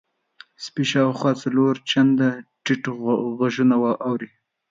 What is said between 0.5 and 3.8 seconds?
سپی شاوخوا څلور چنده ټیټ غږونه